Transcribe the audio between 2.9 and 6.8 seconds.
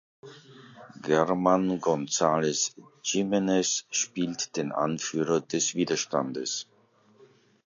Jimenez spielt den Anführer des Widerstands.